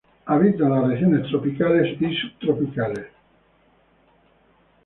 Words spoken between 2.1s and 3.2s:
subtropicales.